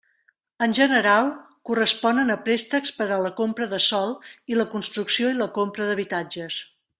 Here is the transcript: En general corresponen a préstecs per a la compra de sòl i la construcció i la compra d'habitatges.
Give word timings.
En 0.67 0.71
general 0.77 1.27
corresponen 1.69 2.35
a 2.35 2.37
préstecs 2.47 2.93
per 3.01 3.07
a 3.17 3.19
la 3.27 3.33
compra 3.43 3.69
de 3.75 3.81
sòl 3.89 4.17
i 4.55 4.59
la 4.61 4.67
construcció 4.73 5.35
i 5.35 5.39
la 5.43 5.51
compra 5.59 5.91
d'habitatges. 5.93 6.59